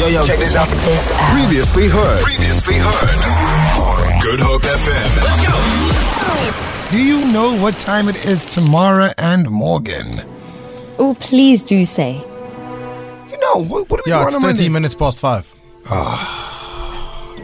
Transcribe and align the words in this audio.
Yo, 0.00 0.06
yo, 0.06 0.24
check 0.24 0.38
this 0.38 0.56
out. 0.56 0.66
This 0.66 1.10
out. 1.12 1.38
Previously 1.38 1.86
heard. 1.86 2.22
Previously 2.22 2.76
heard. 2.78 4.22
Good 4.22 4.40
Hope 4.40 4.62
FM. 4.62 5.10
Let's 5.22 5.40
go. 5.46 6.88
Do 6.90 7.04
you 7.04 7.30
know 7.30 7.54
what 7.60 7.78
time 7.78 8.08
it 8.08 8.24
is, 8.24 8.46
Tamara 8.46 9.12
and 9.18 9.50
Morgan? 9.50 10.06
Oh, 10.98 11.14
please 11.20 11.62
do 11.62 11.84
say. 11.84 12.14
You 12.16 13.38
know, 13.40 13.62
what, 13.62 13.90
what 13.90 13.98
do 13.98 14.02
we 14.06 14.12
Yeah, 14.12 14.24
it's 14.24 14.34
on 14.34 14.42
a 14.42 14.46
13 14.46 14.54
Monday? 14.54 14.68
minutes 14.70 14.94
past 14.94 15.20
five. 15.20 15.54
Ah. 15.90 17.36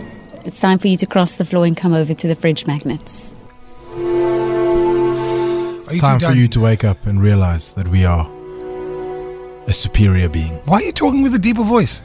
It's 0.46 0.58
time 0.58 0.78
for 0.78 0.88
you 0.88 0.96
to 0.96 1.04
cross 1.06 1.36
the 1.36 1.44
floor 1.44 1.66
and 1.66 1.76
come 1.76 1.92
over 1.92 2.14
to 2.14 2.26
the 2.26 2.34
fridge 2.34 2.66
magnets. 2.66 3.34
It's 5.88 5.98
time 6.00 6.20
for 6.20 6.32
you 6.32 6.48
to 6.48 6.60
wake 6.60 6.84
up 6.84 7.04
and 7.04 7.20
realize 7.20 7.74
that 7.74 7.88
we 7.88 8.06
are 8.06 8.26
a 9.66 9.74
superior 9.74 10.30
being. 10.30 10.54
Why 10.64 10.76
are 10.78 10.82
you 10.84 10.92
talking 10.92 11.22
with 11.22 11.34
a 11.34 11.38
deeper 11.38 11.62
voice? 11.62 12.00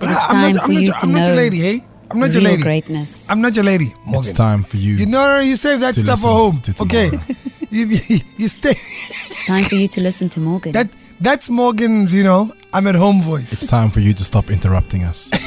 It 0.00 0.10
is 0.10 0.16
I'm 0.18 0.28
time 0.28 0.52
not, 0.52 0.56
for 0.56 0.64
I'm 0.64 0.72
not, 0.74 0.80
you 0.80 0.86
your- 0.86 0.94
to 0.94 1.02
I'm 1.06 1.12
not 1.12 1.18
your 1.20 1.28
know 1.30 1.34
lady, 1.36 1.68
eh? 1.68 1.80
I'm 2.10 2.18
not 2.18 2.32
your 2.32 2.42
lady. 2.42 2.62
greatness. 2.62 3.30
I'm 3.30 3.40
not 3.40 3.54
your 3.54 3.64
lady, 3.64 3.94
Morgan. 4.04 4.18
It's 4.18 4.32
time 4.32 4.64
for 4.64 4.78
you. 4.78 4.94
You 4.94 5.06
know, 5.06 5.38
you 5.40 5.54
save 5.56 5.78
that 5.80 5.94
stuff 5.94 6.20
for 6.20 6.28
home. 6.28 6.60
to 6.62 6.82
Okay, 6.82 7.10
you, 7.70 7.86
you, 7.86 8.18
you 8.36 8.48
stay. 8.48 8.70
It's 8.72 9.46
time 9.46 9.62
for 9.64 9.76
you 9.76 9.86
to 9.88 10.00
listen 10.00 10.28
to 10.30 10.40
Morgan. 10.40 10.72
That 10.72 10.88
that's 11.20 11.48
Morgan's. 11.48 12.12
You 12.12 12.24
know, 12.24 12.52
I'm 12.72 12.86
at 12.88 12.96
home 12.96 13.22
voice. 13.22 13.52
It's 13.52 13.66
time 13.68 13.90
for 13.90 14.00
you 14.00 14.12
to 14.14 14.24
stop 14.24 14.50
interrupting 14.50 15.04
us. 15.04 15.30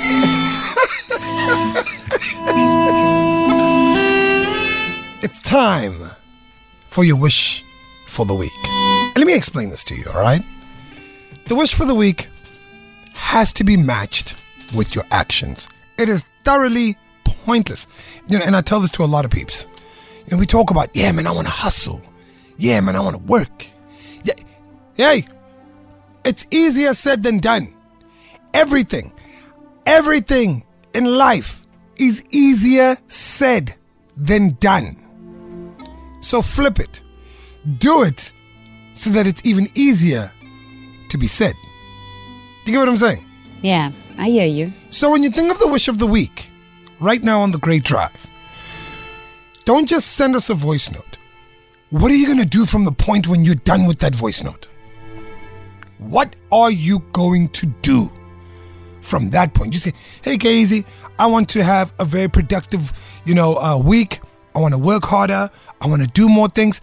It's 5.26 5.42
time 5.42 6.10
for 6.90 7.04
your 7.06 7.16
wish 7.16 7.64
for 8.08 8.26
the 8.26 8.36
week. 8.36 8.52
And 8.66 9.18
let 9.18 9.26
me 9.26 9.36
explain 9.36 9.70
this 9.70 9.84
to 9.86 9.96
you, 9.96 10.06
all 10.14 10.20
right? 10.22 10.42
The 11.46 11.56
wish 11.56 11.74
for 11.74 11.86
the 11.86 11.96
week 11.96 12.28
has 13.14 13.54
to 13.54 13.64
be 13.64 13.78
matched 13.78 14.36
with 14.76 14.96
your 14.96 15.04
actions. 15.12 15.70
It 15.98 16.10
is 16.10 16.24
thoroughly 16.44 16.98
pointless. 17.24 17.88
You 18.28 18.40
know, 18.40 18.46
and 18.46 18.56
I 18.56 18.62
tell 18.62 18.80
this 18.80 18.92
to 18.92 19.04
a 19.04 19.06
lot 19.06 19.26
of 19.26 19.32
peeps. 19.32 19.68
You 20.26 20.32
know, 20.32 20.38
we 20.38 20.46
talk 20.46 20.72
about, 20.72 20.90
yeah, 20.94 21.12
man, 21.12 21.28
I 21.28 21.32
want 21.32 21.48
to 21.48 21.54
hustle. 21.54 22.02
Yeah, 22.58 22.80
man, 22.82 22.96
I 22.96 23.02
want 23.02 23.16
to 23.18 23.24
work. 23.24 23.68
Yeah. 24.24 24.34
Hey, 24.96 25.26
it's 26.24 26.46
easier 26.52 26.94
said 26.94 27.24
than 27.24 27.40
done. 27.40 27.74
Everything, 28.54 29.12
everything 29.86 30.64
in 30.94 31.06
life 31.18 31.66
is 31.98 32.24
easier 32.32 32.98
said 33.08 33.76
than 34.16 34.56
done. 34.60 34.98
So 36.22 36.42
flip 36.42 36.80
it. 36.80 37.04
Do 37.80 38.04
it 38.04 38.32
so 38.94 39.10
that 39.12 39.28
it's 39.28 39.46
even 39.46 39.68
easier 39.76 40.32
to 41.10 41.18
be 41.18 41.28
said. 41.28 41.54
Do 42.66 42.72
you 42.72 42.78
get 42.78 42.82
what 42.82 42.90
I'm 42.90 42.98
saying? 42.98 43.26
yeah, 43.62 43.92
I 44.18 44.30
hear 44.30 44.46
you. 44.46 44.72
So 44.90 45.12
when 45.12 45.24
you 45.24 45.30
think 45.30 45.52
of 45.52 45.60
the 45.60 45.68
wish 45.68 45.88
of 45.88 46.00
the 46.00 46.08
week, 46.08 46.50
right 47.00 47.24
now 47.24 47.42
on 47.42 47.52
the 47.52 47.58
Great 47.58 47.84
Drive, 47.84 48.28
don't 49.66 49.88
just 49.88 50.14
send 50.14 50.36
us 50.36 50.50
a 50.50 50.54
voice 50.54 50.92
note. 50.92 51.18
What 51.90 52.12
are 52.12 52.16
you 52.16 52.26
going 52.26 52.40
to 52.40 52.46
do 52.46 52.66
from 52.66 52.86
the 52.86 52.92
point 52.92 53.28
when 53.28 53.46
you're 53.46 53.56
done 53.56 53.86
with 53.86 54.00
that 54.00 54.16
voice 54.16 54.44
note? 54.44 54.68
What 56.00 56.36
are 56.52 56.72
you 56.72 57.00
going 57.14 57.50
to 57.50 57.68
do 57.82 58.12
from 59.02 59.30
that 59.30 59.54
point? 59.54 59.74
You 59.74 59.80
say, 59.80 59.94
hey, 60.24 60.38
Casey, 60.38 60.86
I 61.20 61.28
want 61.28 61.50
to 61.50 61.64
have 61.64 61.94
a 62.00 62.06
very 62.06 62.28
productive, 62.28 63.22
you 63.26 63.34
know, 63.34 63.58
uh, 63.58 63.78
week. 63.78 64.22
I 64.56 64.60
want 64.60 64.74
to 64.74 64.80
work 64.80 65.04
harder. 65.04 65.50
I 65.82 65.88
want 65.88 66.02
to 66.02 66.08
do 66.08 66.28
more 66.28 66.50
things. 66.50 66.82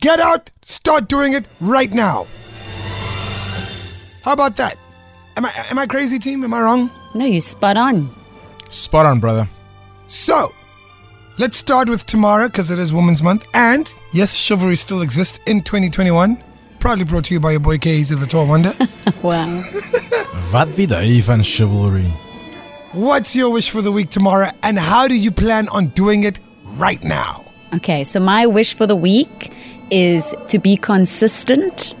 Get 0.00 0.20
out, 0.20 0.50
start 0.62 1.08
doing 1.08 1.34
it 1.34 1.46
right 1.60 1.92
now. 1.92 2.26
How 4.24 4.32
about 4.32 4.56
that? 4.56 4.76
Am 5.36 5.46
I 5.46 5.52
am 5.70 5.78
I 5.78 5.86
crazy, 5.86 6.18
team? 6.18 6.44
Am 6.44 6.52
I 6.52 6.60
wrong? 6.60 6.90
No, 7.14 7.24
you 7.24 7.40
spot 7.40 7.76
on. 7.76 8.10
Spot 8.68 9.06
on, 9.06 9.20
brother. 9.20 9.48
So, 10.06 10.52
let's 11.38 11.56
start 11.56 11.88
with 11.88 12.04
Tamara 12.06 12.48
because 12.48 12.70
it 12.70 12.78
is 12.78 12.92
Women's 12.92 13.22
Month. 13.22 13.46
And 13.54 13.92
yes, 14.12 14.34
chivalry 14.34 14.76
still 14.76 15.00
exists 15.02 15.38
in 15.46 15.62
2021. 15.62 16.42
Proudly 16.78 17.04
brought 17.04 17.24
to 17.26 17.34
you 17.34 17.40
by 17.40 17.52
your 17.52 17.60
boy 17.60 17.78
Casey 17.78 18.14
the 18.14 18.26
Tall 18.26 18.46
Wonder. 18.46 18.74
Wow. 19.22 19.62
Wat 20.50 20.68
wie 20.76 20.86
die 20.86 21.20
van 21.22 21.42
chivalry? 21.44 22.10
What's 22.92 23.34
your 23.36 23.50
wish 23.50 23.70
for 23.70 23.80
the 23.82 23.92
week, 23.92 24.10
Tamara, 24.10 24.52
And 24.62 24.78
how 24.78 25.06
do 25.06 25.14
you 25.14 25.30
plan 25.30 25.68
on 25.68 25.86
doing 25.94 26.24
it 26.24 26.40
right 26.76 27.02
now? 27.04 27.44
Okay, 27.74 28.04
so 28.04 28.20
my 28.20 28.46
wish 28.46 28.74
for 28.74 28.86
the 28.86 28.96
week 28.96 29.50
is 29.90 30.34
to 30.48 30.58
be 30.58 30.76
consistent. 30.76 31.94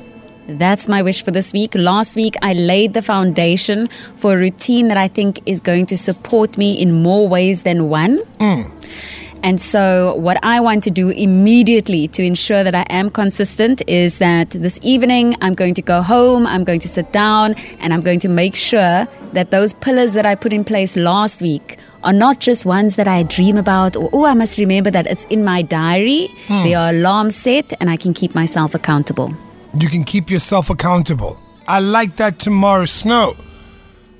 That's 0.48 0.88
my 0.88 1.02
wish 1.02 1.22
for 1.24 1.30
this 1.30 1.52
week. 1.52 1.74
Last 1.74 2.16
week, 2.16 2.34
I 2.42 2.52
laid 2.52 2.94
the 2.94 3.02
foundation 3.02 3.86
for 3.86 4.34
a 4.34 4.36
routine 4.36 4.88
that 4.88 4.96
I 4.96 5.08
think 5.08 5.40
is 5.46 5.60
going 5.60 5.86
to 5.86 5.96
support 5.96 6.58
me 6.58 6.80
in 6.80 7.02
more 7.02 7.28
ways 7.28 7.62
than 7.62 7.88
one. 7.88 8.18
Mm. 8.38 8.70
And 9.44 9.60
so, 9.60 10.14
what 10.14 10.38
I 10.44 10.60
want 10.60 10.84
to 10.84 10.90
do 10.90 11.10
immediately 11.10 12.06
to 12.08 12.22
ensure 12.22 12.62
that 12.62 12.76
I 12.76 12.86
am 12.90 13.10
consistent 13.10 13.82
is 13.88 14.18
that 14.18 14.50
this 14.50 14.78
evening 14.82 15.36
I'm 15.40 15.54
going 15.54 15.74
to 15.74 15.82
go 15.82 16.00
home, 16.00 16.46
I'm 16.46 16.62
going 16.62 16.78
to 16.80 16.88
sit 16.88 17.12
down, 17.12 17.54
and 17.80 17.92
I'm 17.92 18.02
going 18.02 18.20
to 18.20 18.28
make 18.28 18.54
sure 18.54 19.08
that 19.32 19.50
those 19.50 19.74
pillars 19.74 20.12
that 20.12 20.26
I 20.26 20.36
put 20.36 20.52
in 20.52 20.64
place 20.64 20.96
last 20.96 21.42
week 21.42 21.78
are 22.04 22.12
not 22.12 22.38
just 22.38 22.64
ones 22.64 22.96
that 22.96 23.08
I 23.08 23.24
dream 23.24 23.56
about 23.56 23.96
or, 23.96 24.10
oh, 24.12 24.24
I 24.24 24.34
must 24.34 24.58
remember 24.58 24.90
that 24.90 25.06
it's 25.06 25.24
in 25.24 25.44
my 25.44 25.62
diary. 25.62 26.28
Mm. 26.46 26.64
They 26.64 26.74
are 26.74 26.90
alarm 26.90 27.30
set, 27.30 27.72
and 27.80 27.90
I 27.90 27.96
can 27.96 28.14
keep 28.14 28.36
myself 28.36 28.76
accountable. 28.76 29.34
You 29.78 29.88
can 29.88 30.04
keep 30.04 30.30
yourself 30.30 30.70
accountable. 30.70 31.40
I 31.66 31.80
like 31.80 32.16
that, 32.16 32.38
Tamara 32.38 32.86
Snow. 32.86 33.36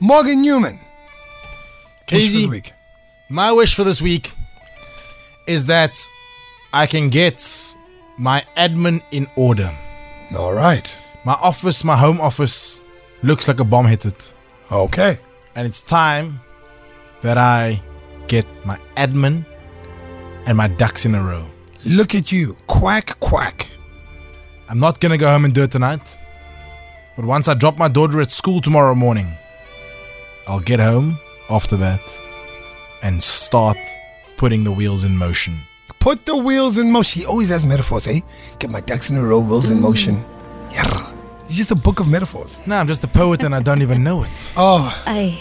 Morgan 0.00 0.42
Newman. 0.42 0.72
Wish 0.74 0.80
for 0.80 2.06
Casey, 2.06 2.42
the 2.42 2.48
week. 2.48 2.72
my 3.28 3.52
wish 3.52 3.74
for 3.74 3.84
this 3.84 4.02
week 4.02 4.32
is 5.46 5.66
that 5.66 5.98
I 6.72 6.86
can 6.86 7.08
get 7.08 7.76
my 8.18 8.42
admin 8.56 9.02
in 9.10 9.26
order. 9.36 9.70
All 10.38 10.52
right. 10.52 10.96
My 11.24 11.34
office, 11.34 11.84
my 11.84 11.96
home 11.96 12.20
office, 12.20 12.80
looks 13.22 13.46
like 13.48 13.60
a 13.60 13.64
bomb 13.64 13.86
hit 13.86 14.04
it. 14.06 14.32
Okay. 14.70 15.18
And 15.54 15.66
it's 15.66 15.82
time 15.82 16.40
that 17.20 17.38
I 17.38 17.80
get 18.26 18.46
my 18.64 18.78
admin 18.96 19.44
and 20.46 20.56
my 20.56 20.68
ducks 20.68 21.04
in 21.04 21.14
a 21.14 21.22
row. 21.22 21.46
Look 21.84 22.14
at 22.14 22.32
you. 22.32 22.56
Quack, 22.66 23.18
quack. 23.20 23.61
I'm 24.72 24.80
not 24.80 25.00
gonna 25.00 25.18
go 25.18 25.28
home 25.28 25.44
and 25.44 25.52
do 25.52 25.62
it 25.64 25.70
tonight. 25.70 26.16
But 27.14 27.26
once 27.26 27.46
I 27.46 27.52
drop 27.52 27.76
my 27.76 27.88
daughter 27.88 28.22
at 28.22 28.30
school 28.30 28.62
tomorrow 28.62 28.94
morning, 28.94 29.26
I'll 30.48 30.60
get 30.60 30.80
home 30.80 31.18
after 31.50 31.76
that 31.76 32.00
and 33.02 33.22
start 33.22 33.76
putting 34.38 34.64
the 34.64 34.72
wheels 34.72 35.04
in 35.04 35.14
motion. 35.14 35.58
Put 35.98 36.24
the 36.24 36.38
wheels 36.38 36.78
in 36.78 36.90
motion. 36.90 37.20
He 37.20 37.26
always 37.26 37.50
has 37.50 37.66
metaphors, 37.66 38.06
eh? 38.08 38.20
Get 38.60 38.70
my 38.70 38.80
ducks 38.80 39.10
in 39.10 39.18
a 39.18 39.22
row, 39.22 39.40
wheels 39.40 39.68
in 39.68 39.78
motion. 39.78 40.24
Yeah. 40.72 41.12
He's 41.48 41.58
just 41.58 41.72
a 41.72 41.76
book 41.76 42.00
of 42.00 42.08
metaphors. 42.08 42.58
No, 42.64 42.76
I'm 42.76 42.86
just 42.86 43.04
a 43.04 43.08
poet 43.08 43.42
and 43.42 43.54
I 43.54 43.60
don't 43.60 43.82
even 43.82 44.02
know 44.02 44.22
it. 44.22 44.52
Oh. 44.56 44.88
I, 45.06 45.38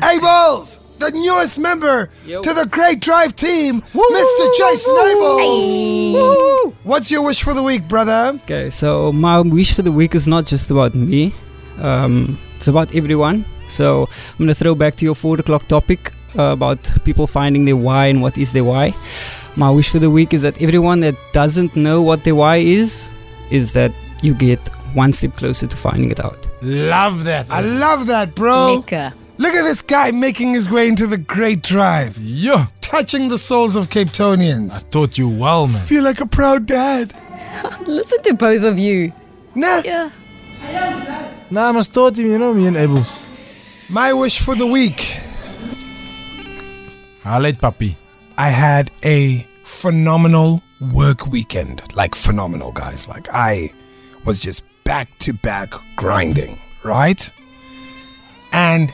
Hey, 0.00 0.18
Bulls! 0.18 0.80
The 0.98 1.10
newest 1.12 1.58
member 1.58 2.10
to 2.26 2.52
the 2.54 2.66
Great 2.70 3.00
Drive 3.00 3.34
team, 3.36 3.80
Mr. 3.82 4.44
Jason 4.58 4.92
Abels. 4.94 6.74
What's 6.84 7.10
your 7.10 7.24
wish 7.24 7.42
for 7.42 7.54
the 7.54 7.62
week, 7.62 7.86
brother? 7.88 8.32
Okay, 8.42 8.68
so 8.70 9.12
my 9.12 9.40
wish 9.40 9.74
for 9.74 9.82
the 9.82 9.92
week 9.92 10.14
is 10.14 10.26
not 10.26 10.44
just 10.46 10.70
about 10.70 10.94
me, 10.94 11.32
um, 11.80 12.38
it's 12.56 12.68
about 12.68 12.94
everyone. 12.94 13.44
So 13.68 14.08
I'm 14.32 14.38
gonna 14.38 14.54
throw 14.54 14.74
back 14.74 14.96
to 14.96 15.04
your 15.04 15.14
four 15.14 15.38
o'clock 15.38 15.68
topic 15.68 16.12
uh, 16.36 16.52
about 16.58 16.78
people 17.04 17.26
finding 17.26 17.64
their 17.64 17.76
why 17.76 18.06
and 18.06 18.20
what 18.22 18.36
is 18.36 18.52
their 18.52 18.64
why. 18.64 18.92
My 19.56 19.70
wish 19.70 19.88
for 19.90 19.98
the 19.98 20.10
week 20.10 20.32
is 20.34 20.42
that 20.42 20.60
everyone 20.60 21.00
that 21.00 21.14
doesn't 21.32 21.76
know 21.76 22.02
what 22.02 22.24
their 22.24 22.34
why 22.34 22.56
is, 22.56 23.10
is 23.50 23.72
that 23.74 23.92
you 24.22 24.34
get 24.34 24.58
one 24.94 25.12
step 25.12 25.34
closer 25.36 25.66
to 25.66 25.76
finding 25.76 26.10
it 26.10 26.20
out. 26.20 26.46
Love 26.62 27.24
that. 27.24 27.46
I 27.50 27.60
love 27.60 28.06
that, 28.06 28.34
bro. 28.34 28.82
lekker. 28.82 29.12
Look 29.38 29.54
at 29.54 29.62
this 29.62 29.82
guy 29.82 30.10
making 30.10 30.52
his 30.54 30.68
way 30.68 30.88
into 30.88 31.06
the 31.06 31.16
Great 31.18 31.62
Drive, 31.62 32.18
Yeah, 32.18 32.66
touching 32.80 33.28
the 33.28 33.38
souls 33.38 33.76
of 33.76 33.88
Capetonians. 33.88 34.84
I 34.84 34.88
taught 34.90 35.16
you 35.16 35.28
well, 35.28 35.68
man. 35.68 35.80
Feel 35.86 36.02
like 36.02 36.20
a 36.20 36.26
proud 36.26 36.66
dad. 36.66 37.14
Listen 37.86 38.20
to 38.22 38.34
both 38.34 38.62
of 38.64 38.78
you. 38.78 39.12
Nah. 39.54 39.82
Yeah. 39.84 40.10
Nah, 41.50 41.68
I 41.68 41.72
must 41.72 41.94
taught 41.94 42.18
him, 42.18 42.26
you 42.26 42.38
know, 42.38 42.52
me 42.52 42.66
and 42.66 42.76
Abels. 42.76 43.20
My 43.90 44.12
wish 44.12 44.40
for 44.40 44.54
the 44.54 44.66
week. 44.66 45.18
I'll 47.24 47.40
let 47.40 47.60
puppy. 47.60 47.96
I 48.36 48.48
had 48.50 48.90
a 49.04 49.46
phenomenal 49.64 50.62
work 50.92 51.26
weekend. 51.28 51.82
Like 51.94 52.14
phenomenal, 52.14 52.72
guys. 52.72 53.06
Like 53.08 53.28
I 53.32 53.72
was 54.24 54.40
just 54.40 54.64
back 54.84 55.16
to 55.20 55.32
back 55.32 55.72
grinding, 55.96 56.58
right? 56.84 57.30
And 58.52 58.92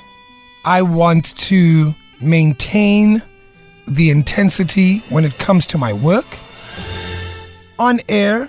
I 0.64 0.82
want 0.82 1.36
to 1.36 1.94
maintain 2.20 3.22
the 3.86 4.10
intensity 4.10 4.98
when 5.10 5.24
it 5.24 5.36
comes 5.38 5.66
to 5.68 5.78
my 5.78 5.92
work 5.92 6.26
on 7.78 7.98
air, 8.08 8.48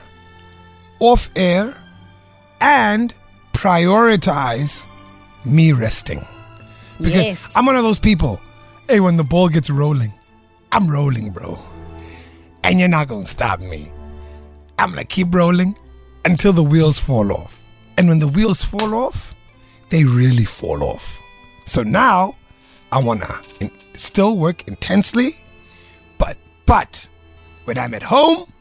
off 1.00 1.30
air, 1.36 1.76
and 2.62 3.14
prioritize 3.54 4.88
me 5.44 5.72
resting. 5.74 6.26
Because 7.00 7.26
Yes. 7.26 7.54
I'm 7.56 7.66
one 7.66 7.76
of 7.76 7.84
those 7.84 8.00
people. 8.00 8.40
Hey, 8.88 9.00
when 9.00 9.18
the 9.18 9.24
ball 9.24 9.50
gets 9.50 9.70
rolling, 9.70 10.14
I'm 10.72 10.88
rolling, 10.90 11.32
bro. 11.32 11.60
And 12.64 12.80
you're 12.80 12.88
not 12.90 13.08
gonna 13.08 13.26
stop 13.26 13.60
me. 13.60 13.92
I'm 14.80 14.92
gonna 14.92 15.04
keep 15.06 15.34
rolling 15.34 15.78
until 16.24 16.54
the 16.54 16.64
wheels 16.64 16.98
fall 17.00 17.32
off. 17.32 17.62
And 17.98 18.08
when 18.08 18.20
the 18.20 18.28
wheels 18.28 18.64
fall 18.64 18.94
off, 18.94 19.34
they 19.90 20.04
really 20.04 20.46
fall 20.46 20.84
off. 20.84 21.20
So 21.66 21.84
now 21.84 22.38
I 22.92 23.00
wanna 23.00 23.42
in- 23.60 23.72
still 23.94 24.38
work 24.38 24.68
intensely, 24.68 25.38
but 26.18 26.38
but 26.66 27.08
when 27.66 27.78
I'm 27.78 27.94
at 27.94 28.04
home 28.04 28.52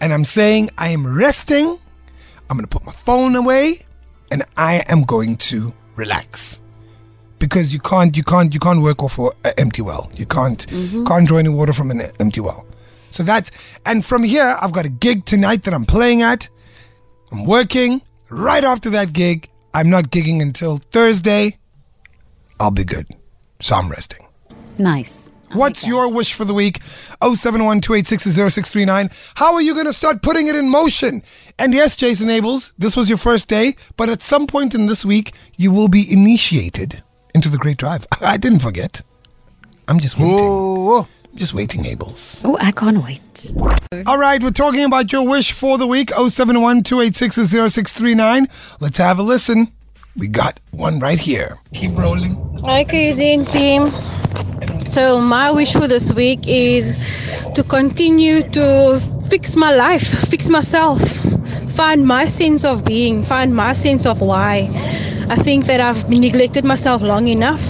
and 0.00 0.12
I'm 0.12 0.24
saying 0.24 0.70
I 0.76 0.88
am 0.88 1.06
resting, 1.06 1.78
I'm 2.50 2.56
gonna 2.56 2.66
put 2.66 2.84
my 2.84 2.92
phone 2.92 3.36
away 3.36 3.78
and 4.30 4.42
I 4.56 4.82
am 4.88 5.02
going 5.02 5.36
to 5.36 5.72
relax. 5.94 6.60
Because 7.38 7.72
you 7.72 7.80
can't 7.80 8.16
you 8.16 8.22
can't 8.22 8.52
you 8.54 8.60
can't 8.60 8.82
work 8.82 9.02
off 9.02 9.18
an 9.18 9.30
empty 9.58 9.82
well. 9.82 10.10
You 10.14 10.26
can't 10.26 10.66
mm-hmm. 10.66 11.04
can't 11.06 11.26
draw 11.26 11.38
any 11.38 11.48
water 11.48 11.72
from 11.72 11.90
an 11.90 12.00
empty 12.20 12.40
well. 12.40 12.64
So 13.10 13.22
that's 13.22 13.50
and 13.84 14.04
from 14.04 14.22
here 14.22 14.56
I've 14.60 14.72
got 14.72 14.86
a 14.86 14.88
gig 14.88 15.24
tonight 15.24 15.62
that 15.64 15.74
I'm 15.74 15.84
playing 15.84 16.22
at. 16.22 16.48
I'm 17.30 17.44
working. 17.44 18.02
Right 18.28 18.64
after 18.64 18.88
that 18.90 19.12
gig, 19.12 19.50
I'm 19.74 19.90
not 19.90 20.04
gigging 20.04 20.40
until 20.40 20.78
Thursday. 20.78 21.58
I'll 22.62 22.70
be 22.70 22.84
good. 22.84 23.06
So 23.58 23.74
I'm 23.74 23.90
resting. 23.90 24.24
Nice. 24.78 25.32
I 25.50 25.56
What's 25.56 25.82
like 25.82 25.90
that. 25.90 25.96
your 25.96 26.14
wish 26.14 26.32
for 26.32 26.44
the 26.44 26.54
week? 26.54 26.80
071 27.20 27.80
How 29.34 29.54
are 29.54 29.60
you 29.60 29.74
going 29.74 29.86
to 29.86 29.92
start 29.92 30.22
putting 30.22 30.46
it 30.46 30.54
in 30.54 30.68
motion? 30.68 31.22
And 31.58 31.74
yes, 31.74 31.96
Jason 31.96 32.28
Abels, 32.28 32.72
this 32.78 32.96
was 32.96 33.08
your 33.08 33.18
first 33.18 33.48
day, 33.48 33.74
but 33.96 34.08
at 34.08 34.22
some 34.22 34.46
point 34.46 34.76
in 34.76 34.86
this 34.86 35.04
week, 35.04 35.32
you 35.56 35.72
will 35.72 35.88
be 35.88 36.06
initiated 36.08 37.02
into 37.34 37.48
the 37.48 37.58
Great 37.58 37.78
Drive. 37.78 38.06
I 38.20 38.36
didn't 38.36 38.60
forget. 38.60 39.02
I'm 39.88 39.98
just 39.98 40.16
waiting. 40.16 40.36
Whoa. 40.38 41.08
I'm 41.32 41.38
just 41.38 41.54
waiting, 41.54 41.82
Abels. 41.82 42.42
Oh, 42.44 42.56
I 42.60 42.70
can't 42.70 43.02
wait. 43.02 43.52
All 44.06 44.18
right, 44.18 44.40
we're 44.40 44.52
talking 44.52 44.84
about 44.84 45.10
your 45.12 45.26
wish 45.26 45.50
for 45.50 45.78
the 45.78 45.88
week. 45.88 46.12
071 46.12 46.84
Let's 48.80 48.98
have 48.98 49.18
a 49.18 49.22
listen. 49.24 49.72
We 50.16 50.28
got 50.28 50.60
one 50.72 50.98
right 50.98 51.18
here. 51.18 51.56
Keep 51.72 51.96
rolling. 51.96 52.34
Hi, 52.64 52.84
Kazin 52.84 53.50
team. 53.50 53.86
So, 54.84 55.20
my 55.20 55.50
wish 55.50 55.72
for 55.72 55.88
this 55.88 56.12
week 56.12 56.40
is 56.46 56.98
to 57.54 57.62
continue 57.62 58.42
to 58.42 59.00
fix 59.30 59.56
my 59.56 59.74
life, 59.74 60.06
fix 60.28 60.50
myself, 60.50 61.00
find 61.70 62.06
my 62.06 62.26
sense 62.26 62.64
of 62.64 62.84
being, 62.84 63.22
find 63.22 63.56
my 63.56 63.72
sense 63.72 64.04
of 64.04 64.20
why. 64.20 64.68
I 65.30 65.36
think 65.36 65.64
that 65.66 65.80
I've 65.80 66.08
neglected 66.10 66.64
myself 66.64 67.00
long 67.00 67.28
enough 67.28 67.62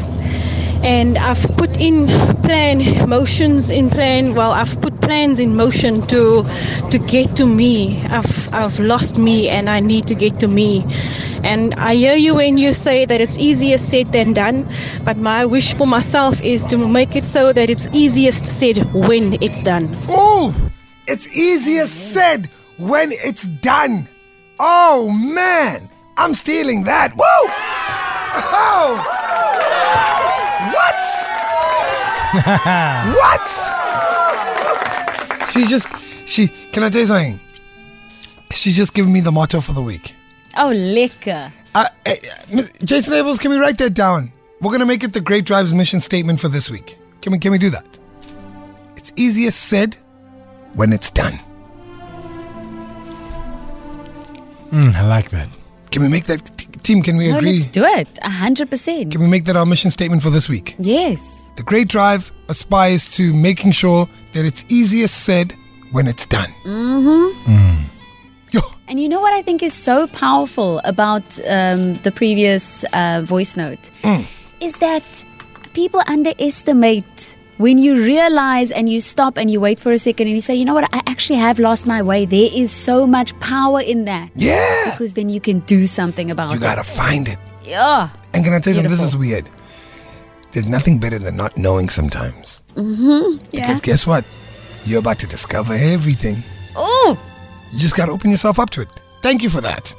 and 0.82 1.16
I've 1.18 1.42
put 1.56 1.80
in 1.80 2.08
plan 2.42 3.08
motions 3.08 3.70
in 3.70 3.88
plan 3.88 4.34
well 4.34 4.50
I've 4.50 4.80
put 4.80 4.91
plans 5.02 5.40
in 5.40 5.54
motion 5.54 6.00
to 6.06 6.44
to 6.90 6.98
get 7.06 7.36
to 7.36 7.46
me 7.46 8.02
I've 8.08 8.54
I've 8.54 8.78
lost 8.80 9.18
me 9.18 9.48
and 9.48 9.68
I 9.68 9.80
need 9.80 10.06
to 10.08 10.14
get 10.14 10.40
to 10.40 10.48
me 10.48 10.84
and 11.44 11.74
I 11.74 11.94
hear 11.94 12.14
you 12.14 12.34
when 12.36 12.56
you 12.56 12.72
say 12.72 13.04
that 13.04 13.20
it's 13.20 13.38
easier 13.38 13.78
said 13.78 14.12
than 14.12 14.32
done 14.32 14.68
but 15.04 15.16
my 15.16 15.44
wish 15.44 15.74
for 15.74 15.86
myself 15.86 16.40
is 16.42 16.64
to 16.66 16.78
make 16.78 17.16
it 17.16 17.24
so 17.24 17.52
that 17.52 17.68
it's 17.68 17.88
easiest 17.92 18.46
said 18.46 18.78
when 18.94 19.34
it's 19.42 19.62
done 19.62 19.96
Oh, 20.08 20.54
it's 21.06 21.26
easier 21.36 21.86
said 21.86 22.48
when 22.78 23.10
it's 23.12 23.44
done. 23.44 24.08
Oh 24.58 25.10
man, 25.10 25.90
I'm 26.16 26.34
stealing 26.34 26.84
that. 26.84 27.12
Woo! 27.12 27.24
Oh! 28.54 28.96
What? 30.72 31.02
what? 33.16 33.81
She 35.50 35.66
just, 35.66 35.88
she, 36.26 36.48
can 36.72 36.82
I 36.82 36.90
tell 36.90 37.00
you 37.00 37.06
something? 37.06 37.40
She's 38.50 38.76
just 38.76 38.94
giving 38.94 39.12
me 39.12 39.20
the 39.20 39.32
motto 39.32 39.60
for 39.60 39.72
the 39.72 39.82
week. 39.82 40.14
Oh, 40.56 40.70
lekker. 40.72 41.50
Uh, 41.74 41.86
uh, 42.06 42.14
Jason 42.84 43.14
Abels, 43.14 43.40
can 43.40 43.50
we 43.50 43.56
write 43.56 43.78
that 43.78 43.94
down? 43.94 44.30
We're 44.60 44.72
gonna 44.72 44.86
make 44.86 45.02
it 45.02 45.12
the 45.12 45.20
Great 45.20 45.44
Drive's 45.44 45.72
mission 45.72 46.00
statement 46.00 46.38
for 46.38 46.48
this 46.48 46.70
week. 46.70 46.98
Can 47.20 47.32
we? 47.32 47.38
Can 47.38 47.50
we 47.50 47.58
do 47.58 47.70
that? 47.70 47.98
It's 48.96 49.12
easier 49.16 49.50
said 49.50 49.96
when 50.74 50.92
it's 50.92 51.10
done. 51.10 51.32
Mm, 54.70 54.94
I 54.94 55.06
like 55.06 55.30
that. 55.30 55.48
Can 55.92 56.02
we 56.02 56.08
make 56.08 56.24
that 56.26 56.40
t- 56.58 56.66
team? 56.82 57.02
Can 57.02 57.16
we 57.16 57.30
No, 57.30 57.38
agree? 57.38 57.52
let's 57.58 57.66
do 57.66 57.84
it. 57.84 58.08
A 58.22 58.30
hundred 58.30 58.70
percent. 58.70 59.12
Can 59.12 59.20
we 59.20 59.28
make 59.28 59.44
that 59.44 59.56
our 59.56 59.66
mission 59.66 59.90
statement 59.90 60.22
for 60.22 60.30
this 60.30 60.48
week? 60.48 60.74
Yes. 60.78 61.52
The 61.56 61.62
Great 61.62 61.88
Drive 61.88 62.32
aspires 62.48 63.08
to 63.16 63.32
making 63.34 63.72
sure 63.72 64.08
that 64.32 64.44
it's 64.44 64.64
easier 64.68 65.06
said 65.06 65.54
when 65.92 66.06
it's 66.08 66.26
done. 66.26 66.48
Mm-hmm. 66.64 67.84
Yo, 68.52 68.60
And 68.88 68.98
you 69.00 69.08
know 69.08 69.20
what 69.20 69.32
I 69.34 69.42
think 69.42 69.62
is 69.62 69.72
so 69.74 70.06
powerful 70.08 70.80
about 70.84 71.22
um, 71.46 71.94
the 72.02 72.10
previous 72.10 72.84
uh, 72.92 73.22
voice 73.24 73.56
note 73.56 73.90
is 74.60 74.74
that 74.78 75.04
people 75.74 76.00
underestimate 76.06 77.36
when 77.62 77.78
you 77.78 77.94
realize 77.94 78.72
and 78.72 78.88
you 78.90 78.98
stop 78.98 79.38
and 79.38 79.48
you 79.48 79.60
wait 79.60 79.78
for 79.78 79.92
a 79.92 79.98
second 79.98 80.26
and 80.26 80.34
you 80.34 80.40
say, 80.40 80.54
you 80.54 80.64
know 80.64 80.74
what, 80.74 80.88
I 80.92 81.00
actually 81.06 81.38
have 81.38 81.60
lost 81.60 81.86
my 81.86 82.02
way. 82.02 82.26
There 82.26 82.50
is 82.52 82.72
so 82.72 83.06
much 83.06 83.38
power 83.38 83.80
in 83.80 84.04
that 84.06 84.30
yeah, 84.34 84.90
because 84.90 85.14
then 85.14 85.28
you 85.30 85.40
can 85.40 85.60
do 85.60 85.86
something 85.86 86.30
about 86.32 86.48
you 86.48 86.52
it. 86.52 86.54
You 86.56 86.60
gotta 86.60 86.82
find 86.82 87.28
it. 87.28 87.38
Yeah. 87.62 88.10
And 88.34 88.44
can 88.44 88.52
I 88.52 88.58
tell 88.58 88.72
you 88.72 88.74
something? 88.74 88.90
This 88.90 89.00
is 89.00 89.16
weird. 89.16 89.48
There's 90.50 90.68
nothing 90.68 90.98
better 90.98 91.20
than 91.20 91.36
not 91.36 91.56
knowing 91.56 91.88
sometimes. 91.88 92.62
Mm-hmm. 92.74 93.44
Yeah. 93.52 93.60
Because 93.60 93.80
guess 93.80 94.06
what? 94.06 94.24
You're 94.84 94.98
about 94.98 95.20
to 95.20 95.28
discover 95.28 95.74
everything. 95.74 96.36
Oh, 96.74 97.16
You 97.72 97.78
just 97.78 97.96
gotta 97.96 98.10
open 98.10 98.30
yourself 98.32 98.58
up 98.58 98.70
to 98.70 98.80
it. 98.80 98.88
Thank 99.22 99.42
you 99.42 99.48
for 99.48 99.60
that. 99.60 99.94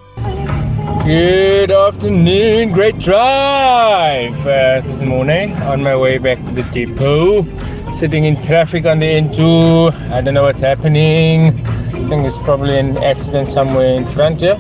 Good 1.05 1.69
afternoon, 1.69 2.71
great 2.71 2.97
drive. 2.97 4.39
Uh, 4.47 4.79
this 4.79 5.03
morning 5.03 5.51
on 5.63 5.83
my 5.83 5.97
way 5.97 6.17
back 6.17 6.37
to 6.37 6.51
the 6.53 6.63
depot. 6.71 7.43
Sitting 7.91 8.23
in 8.23 8.41
traffic 8.41 8.85
on 8.85 8.99
the 8.99 9.05
N2. 9.07 9.91
I 10.11 10.21
don't 10.21 10.33
know 10.33 10.43
what's 10.43 10.61
happening. 10.61 11.59
I 11.67 12.07
think 12.07 12.25
it's 12.25 12.39
probably 12.39 12.79
an 12.79 12.97
accident 12.99 13.49
somewhere 13.49 13.97
in 13.97 14.05
front 14.05 14.39
here. 14.39 14.57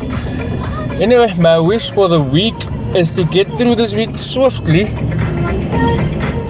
Anyway, 0.99 1.33
my 1.39 1.57
wish 1.59 1.91
for 1.91 2.09
the 2.09 2.21
week 2.21 2.55
is 2.93 3.13
to 3.13 3.23
get 3.23 3.47
through 3.55 3.75
this 3.75 3.95
week 3.95 4.13
swiftly 4.17 4.83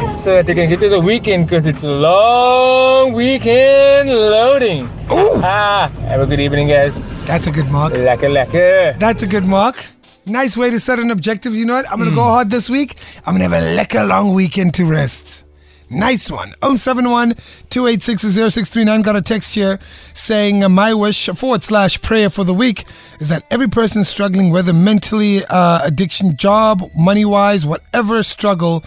so 0.10 0.36
that 0.36 0.50
I 0.50 0.54
can 0.54 0.70
get 0.70 0.80
to 0.82 0.90
the 0.90 1.00
weekend 1.00 1.46
because 1.48 1.66
it's 1.66 1.84
a 1.84 1.92
long 1.92 3.14
weekend 3.14 4.10
loading. 4.10 4.86
Ooh, 5.12 5.40
Ah, 5.44 5.90
have 6.08 6.22
a 6.22 6.26
good 6.26 6.40
evening, 6.40 6.68
guys. 6.68 7.02
that's 7.26 7.48
a 7.48 7.52
good 7.52 7.70
mark. 7.70 7.94
Lekker, 7.94 8.30
lekker. 8.32 8.98
That's 9.00 9.24
a 9.24 9.28
good 9.28 9.46
mark. 9.46 9.86
Nice 10.26 10.56
way 10.56 10.70
to 10.70 10.80
set 10.80 11.00
an 11.00 11.12
objective. 11.12 11.54
You 11.56 11.66
know 11.66 11.76
what? 11.76 11.90
I'm 11.92 11.98
going 11.98 12.10
to 12.10 12.16
go 12.16 12.24
hard 12.24 12.50
this 12.50 12.70
week. 12.70 12.96
I'm 13.26 13.36
going 13.38 13.50
to 13.50 13.56
have 13.56 13.64
a 13.64 13.78
lekker 13.78 14.08
long 14.08 14.34
weekend 14.34 14.74
to 14.76 14.86
rest. 14.86 15.46
Nice 15.90 16.32
one. 16.32 16.50
071 16.64 17.36
286 17.70 18.22
0639. 18.24 19.02
Got 19.02 19.16
a 19.16 19.22
text 19.22 19.54
here 19.54 19.80
saying, 20.14 20.64
uh, 20.64 20.70
My 20.70 20.94
wish 20.94 21.28
forward 21.28 21.62
slash 21.64 22.02
prayer 22.02 22.30
for 22.30 22.44
the 22.44 22.54
week 22.54 22.86
is 23.20 23.30
that 23.30 23.46
every 23.52 23.68
person 23.68 24.04
struggling, 24.04 24.50
whether 24.52 24.74
mentally, 24.74 25.42
uh, 25.50 25.82
addiction, 25.84 26.36
job, 26.38 26.82
money 26.96 27.26
wise, 27.26 27.66
whatever 27.66 28.24
struggle, 28.24 28.84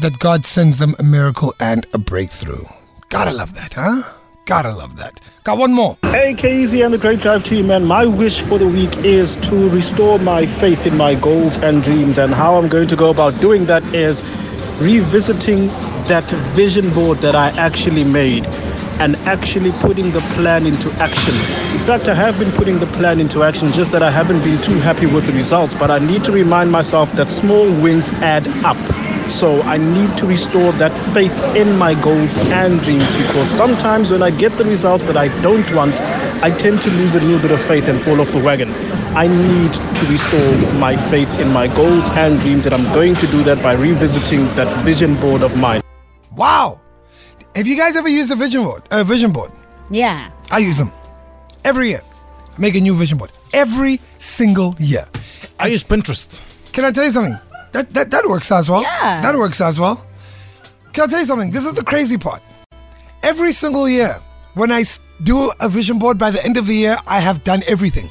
that 0.00 0.18
God 0.18 0.46
sends 0.46 0.78
them 0.78 0.94
a 0.98 1.02
miracle 1.02 1.54
and 1.60 1.86
a 1.92 1.98
breakthrough. 1.98 2.64
Gotta 3.08 3.32
love 3.32 3.54
that, 3.54 3.74
huh? 3.74 4.02
Gotta 4.46 4.70
love 4.74 4.96
that. 4.96 5.20
Got 5.44 5.58
one 5.58 5.72
more. 5.72 5.96
Hey, 6.02 6.34
Casey 6.34 6.82
and 6.82 6.92
the 6.92 6.98
Great 6.98 7.20
Drive 7.20 7.44
team, 7.44 7.68
man. 7.68 7.84
My 7.84 8.06
wish 8.06 8.40
for 8.40 8.58
the 8.58 8.66
week 8.66 8.96
is 8.98 9.36
to 9.36 9.68
restore 9.70 10.18
my 10.18 10.46
faith 10.46 10.86
in 10.86 10.96
my 10.96 11.14
goals 11.14 11.56
and 11.58 11.82
dreams. 11.82 12.18
And 12.18 12.34
how 12.34 12.56
I'm 12.56 12.68
going 12.68 12.88
to 12.88 12.96
go 12.96 13.10
about 13.10 13.40
doing 13.40 13.66
that 13.66 13.82
is 13.94 14.22
revisiting 14.80 15.68
that 16.08 16.24
vision 16.54 16.92
board 16.92 17.18
that 17.18 17.34
I 17.34 17.50
actually 17.50 18.04
made 18.04 18.46
and 19.00 19.16
actually 19.18 19.72
putting 19.72 20.12
the 20.12 20.20
plan 20.34 20.66
into 20.66 20.90
action. 20.92 21.34
In 21.74 21.86
fact, 21.86 22.08
I 22.08 22.14
have 22.14 22.38
been 22.38 22.52
putting 22.52 22.78
the 22.78 22.86
plan 22.86 23.20
into 23.20 23.42
action, 23.42 23.72
just 23.72 23.92
that 23.92 24.02
I 24.02 24.10
haven't 24.10 24.40
been 24.42 24.60
too 24.62 24.78
happy 24.80 25.06
with 25.06 25.26
the 25.26 25.32
results. 25.32 25.74
But 25.74 25.90
I 25.90 25.98
need 25.98 26.24
to 26.24 26.32
remind 26.32 26.70
myself 26.70 27.10
that 27.12 27.30
small 27.30 27.64
wins 27.80 28.10
add 28.10 28.46
up. 28.64 28.76
So 29.30 29.62
I 29.62 29.76
need 29.78 30.16
to 30.18 30.26
restore 30.26 30.72
that 30.72 30.92
faith 31.14 31.32
in 31.56 31.78
my 31.78 31.94
goals 32.02 32.36
and 32.38 32.80
dreams 32.80 33.06
because 33.16 33.48
sometimes 33.48 34.10
when 34.10 34.22
I 34.22 34.30
get 34.30 34.52
the 34.58 34.64
results 34.64 35.04
that 35.04 35.16
I 35.16 35.28
don't 35.40 35.68
want, 35.74 35.94
I 36.42 36.50
tend 36.50 36.80
to 36.82 36.90
lose 36.90 37.14
a 37.14 37.20
little 37.20 37.38
bit 37.40 37.52
of 37.52 37.62
faith 37.62 37.88
and 37.88 38.00
fall 38.00 38.20
off 38.20 38.32
the 38.32 38.42
wagon. 38.42 38.70
I 39.16 39.28
need 39.28 39.72
to 39.72 40.06
restore 40.06 40.56
my 40.78 40.96
faith 40.96 41.28
in 41.38 41.48
my 41.48 41.68
goals 41.68 42.10
and 42.10 42.40
dreams, 42.40 42.66
and 42.66 42.74
I'm 42.74 42.92
going 42.92 43.14
to 43.16 43.26
do 43.28 43.42
that 43.44 43.62
by 43.62 43.72
revisiting 43.72 44.44
that 44.56 44.84
vision 44.84 45.14
board 45.20 45.42
of 45.42 45.56
mine. 45.56 45.82
Wow. 46.34 46.80
Have 47.54 47.66
you 47.66 47.76
guys 47.76 47.96
ever 47.96 48.08
used 48.08 48.30
a 48.32 48.36
vision 48.36 48.62
board? 48.62 48.82
A 48.90 49.04
vision 49.04 49.32
board? 49.32 49.52
yeah. 49.90 50.30
I 50.52 50.58
use 50.58 50.78
them 50.78 50.90
every 51.64 51.90
year. 51.90 52.02
I 52.56 52.60
make 52.60 52.74
a 52.74 52.80
new 52.80 52.94
vision 52.94 53.18
board 53.18 53.30
every 53.52 54.00
single 54.18 54.74
year. 54.78 55.06
I 55.60 55.68
use 55.68 55.84
Pinterest. 55.84 56.40
Can 56.72 56.84
I 56.84 56.90
tell 56.90 57.04
you 57.04 57.10
something? 57.10 57.38
That, 57.72 57.92
that 57.94 58.10
that 58.10 58.26
works 58.26 58.50
as 58.50 58.68
well. 58.68 58.82
Yeah. 58.82 59.22
That 59.22 59.36
works 59.36 59.60
as 59.60 59.78
well. 59.78 60.04
Can 60.92 61.04
I 61.04 61.06
tell 61.06 61.20
you 61.20 61.26
something? 61.26 61.50
This 61.50 61.64
is 61.64 61.72
the 61.72 61.84
crazy 61.84 62.18
part. 62.18 62.42
Every 63.22 63.52
single 63.52 63.88
year, 63.88 64.20
when 64.54 64.72
I 64.72 64.84
do 65.22 65.52
a 65.60 65.68
vision 65.68 65.98
board, 65.98 66.18
by 66.18 66.30
the 66.30 66.44
end 66.44 66.56
of 66.56 66.66
the 66.66 66.74
year, 66.74 66.96
I 67.06 67.20
have 67.20 67.44
done 67.44 67.62
everything. 67.68 68.10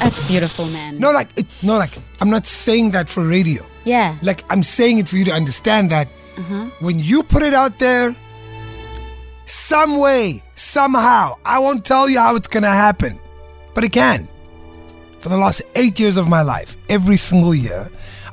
That's 0.00 0.26
beautiful, 0.26 0.66
man. 0.66 0.98
No, 0.98 1.12
like, 1.12 1.28
it, 1.36 1.46
no, 1.62 1.76
like, 1.78 1.92
I'm 2.20 2.30
not 2.30 2.46
saying 2.46 2.90
that 2.92 3.08
for 3.08 3.26
radio. 3.26 3.62
Yeah. 3.84 4.16
Like, 4.22 4.44
I'm 4.50 4.62
saying 4.62 4.98
it 4.98 5.08
for 5.08 5.16
you 5.16 5.24
to 5.26 5.32
understand 5.32 5.90
that 5.90 6.08
uh-huh. 6.36 6.66
when 6.80 6.98
you 6.98 7.22
put 7.22 7.42
it 7.42 7.54
out 7.54 7.78
there, 7.78 8.16
some 9.44 10.00
way, 10.00 10.42
somehow, 10.56 11.36
I 11.44 11.58
won't 11.60 11.84
tell 11.84 12.08
you 12.08 12.18
how 12.18 12.34
it's 12.36 12.48
gonna 12.48 12.68
happen, 12.68 13.18
but 13.74 13.84
it 13.84 13.92
can. 13.92 14.26
For 15.20 15.28
the 15.28 15.36
last 15.36 15.62
eight 15.74 15.98
years 15.98 16.16
of 16.16 16.28
my 16.28 16.42
life, 16.42 16.76
every 16.88 17.16
single 17.16 17.54
year, 17.54 17.88